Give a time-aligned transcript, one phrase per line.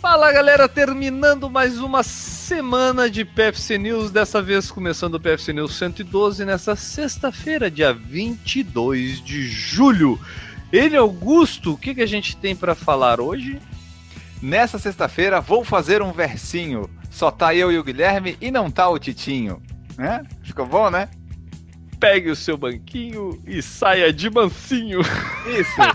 [0.00, 5.76] Fala galera, terminando mais uma semana de PFC News, dessa vez começando o PFC News
[5.76, 10.18] 112 nessa sexta-feira, dia 22 de julho.
[10.72, 13.60] Ele, Augusto, o que, que a gente tem para falar hoje?
[14.40, 16.88] Nessa sexta-feira vou fazer um versinho.
[17.10, 19.62] Só tá eu e o Guilherme e não tá o Titinho.
[19.98, 20.24] Né?
[20.42, 21.10] Ficou bom, né?
[22.00, 25.00] Pegue o seu banquinho e saia de mansinho.
[25.46, 25.76] Isso.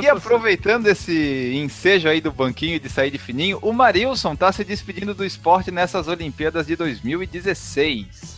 [0.00, 4.62] E aproveitando esse ensejo aí do banquinho de sair de fininho, o Marilson tá se
[4.62, 8.36] despedindo do esporte nessas Olimpíadas de 2016.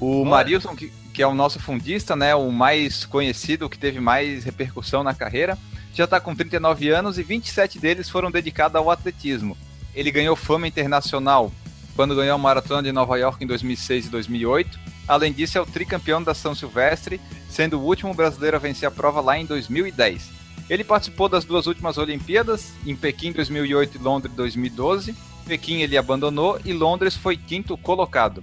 [0.00, 0.30] O Olha.
[0.30, 5.02] Marilson, que, que é o nosso fundista, né, o mais conhecido, que teve mais repercussão
[5.02, 5.58] na carreira,
[5.92, 9.56] já está com 39 anos e 27 deles foram dedicados ao atletismo.
[9.94, 11.50] Ele ganhou fama internacional
[11.94, 14.78] quando ganhou a maratona de Nova York em 2006 e 2008.
[15.08, 17.18] Além disso, é o tricampeão da São Silvestre,
[17.48, 20.28] sendo o último brasileiro a vencer a prova lá em 2010.
[20.68, 25.14] Ele participou das duas últimas Olimpíadas, em Pequim 2008 e Londres 2012.
[25.46, 28.42] Pequim ele abandonou e Londres foi quinto colocado.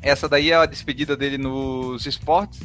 [0.00, 2.60] Essa daí é a despedida dele nos esportes.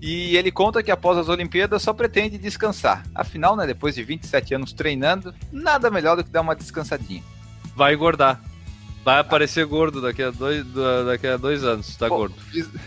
[0.00, 3.04] E ele conta que após as Olimpíadas só pretende descansar.
[3.14, 7.22] Afinal, né, depois de 27 anos treinando, nada melhor do que dar uma descansadinha.
[7.76, 8.40] Vai engordar.
[9.04, 10.64] Vai aparecer gordo daqui a dois,
[11.06, 12.34] daqui a dois anos, tá Pô, gordo.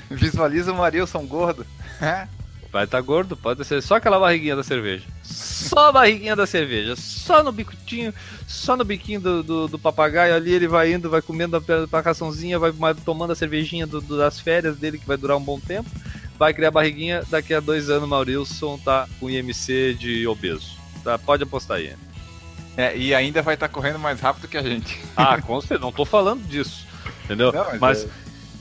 [0.09, 1.66] Visualiza o Marilson gordo.
[2.73, 5.05] Vai estar tá gordo, pode ser só aquela barriguinha da cerveja.
[5.21, 8.11] Só a barriguinha da cerveja, só no bicutinho,
[8.47, 12.01] só no biquinho do, do, do papagaio ali, ele vai indo, vai comendo a, a
[12.01, 12.73] raçãozinha, vai
[13.05, 15.88] tomando a cervejinha do, do, das férias dele, que vai durar um bom tempo.
[16.35, 20.75] Vai criar barriguinha, daqui a dois anos Maurilson tá com IMC de obeso.
[21.03, 21.94] Tá, pode apostar aí.
[22.75, 24.99] É, e ainda vai estar tá correndo mais rápido que a gente.
[25.16, 26.88] Ah, com certeza, não tô falando disso.
[27.25, 27.51] Entendeu?
[27.51, 28.07] Não, mas, mas é...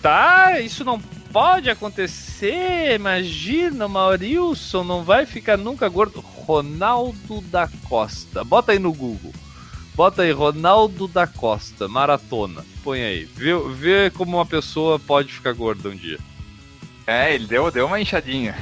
[0.02, 1.00] tá, isso não
[1.33, 2.94] pode acontecer.
[2.94, 6.20] Imagina, Maurilson não vai ficar nunca gordo.
[6.20, 8.44] Ronaldo da Costa.
[8.44, 9.33] Bota aí no Google.
[9.94, 12.64] Bota aí, Ronaldo da Costa, maratona.
[12.83, 13.24] Põe aí.
[13.24, 16.19] Vê, vê como uma pessoa pode ficar gorda um dia.
[17.07, 18.55] É, ele deu, deu uma inchadinha.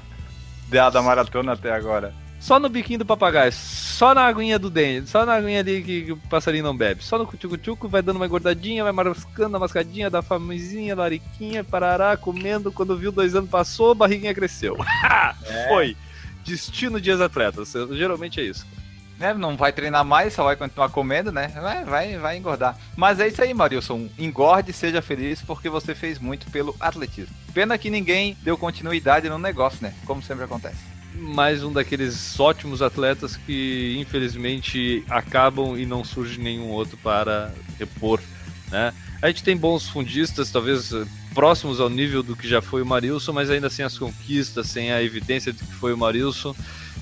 [0.68, 2.14] da, da maratona até agora.
[2.40, 6.02] Só no biquinho do papagaio, só na aguinha do dente, só na aguinha ali que,
[6.02, 7.02] que o passarinho não bebe.
[7.02, 12.16] Só no cutucutuco, vai dando uma engordadinha, vai mascando a mascadinha, dá famosinha, lariquinha, parará,
[12.16, 12.70] comendo.
[12.70, 14.76] Quando viu dois anos passou, a barriguinha cresceu.
[15.44, 15.68] é.
[15.68, 15.96] Foi.
[16.44, 17.72] Destino de ex-atletas.
[17.90, 18.64] Geralmente é isso.
[19.20, 21.48] É, não vai treinar mais, só vai continuar comendo, né?
[21.48, 22.78] Vai, vai, vai engordar.
[22.96, 24.08] Mas é isso aí, Marilson.
[24.16, 27.34] Engorde, seja feliz, porque você fez muito pelo atletismo.
[27.52, 29.92] Pena que ninguém deu continuidade no negócio, né?
[30.06, 36.68] Como sempre acontece mais um daqueles ótimos atletas que infelizmente acabam e não surge nenhum
[36.68, 38.20] outro para repor,
[38.70, 38.92] né?
[39.20, 41.04] A gente tem bons fundistas, talvez eh,
[41.34, 44.92] próximos ao nível do que já foi o Marilson, mas ainda sem as conquistas, sem
[44.92, 46.54] a evidência de que foi o Marilson.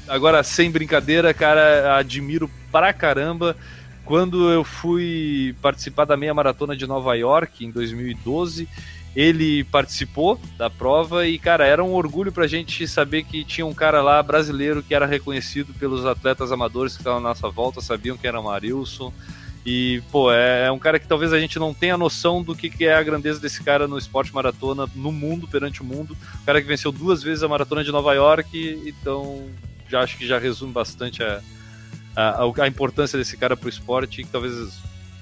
[0.08, 3.56] Agora, sem brincadeira, cara, admiro pra caramba.
[4.04, 8.68] Quando eu fui participar da meia maratona de Nova York em 2012,
[9.16, 13.72] ele participou da prova e, cara, era um orgulho pra gente saber que tinha um
[13.72, 18.18] cara lá brasileiro que era reconhecido pelos atletas amadores que estavam na nossa volta, sabiam
[18.18, 19.10] que era Marilson.
[19.64, 22.68] E, pô, é, é, um cara que talvez a gente não tenha noção do que,
[22.68, 26.14] que é a grandeza desse cara no esporte maratona, no mundo, perante o mundo.
[26.42, 29.48] O cara que venceu duas vezes a maratona de Nova York, então
[29.88, 31.40] já acho que já resume bastante a,
[32.14, 34.74] a, a importância desse cara pro esporte e que talvez,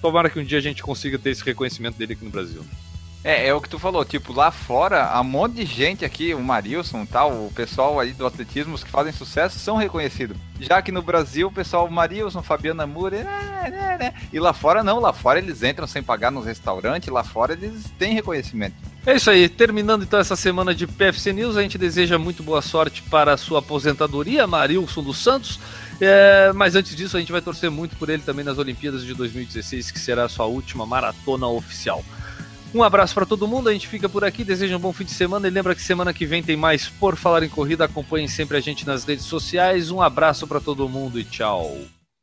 [0.02, 2.64] tomara que um dia a gente consiga ter esse reconhecimento dele aqui no Brasil.
[3.24, 6.34] É, é o que tu falou, tipo, lá fora, há um monte de gente aqui,
[6.34, 10.36] o Marilson e tal, o pessoal aí do atletismo que fazem sucesso são reconhecidos.
[10.60, 14.14] Já que no Brasil, o pessoal, o Marilson, Fabiana Moura, né, né, né.
[14.30, 17.90] e lá fora não, lá fora eles entram sem pagar nos restaurantes, lá fora eles
[17.98, 18.76] têm reconhecimento.
[19.06, 22.60] É isso aí, terminando então essa semana de PFC News, a gente deseja muito boa
[22.60, 25.58] sorte para a sua aposentadoria, Marilson dos Santos.
[25.98, 29.14] É, mas antes disso, a gente vai torcer muito por ele também nas Olimpíadas de
[29.14, 32.04] 2016, que será a sua última maratona oficial.
[32.74, 35.12] Um abraço para todo mundo, a gente fica por aqui, deseja um bom fim de
[35.12, 37.84] semana e lembra que semana que vem tem mais Por Falar em Corrida.
[37.84, 39.92] Acompanhem sempre a gente nas redes sociais.
[39.92, 41.78] Um abraço para todo mundo e tchau.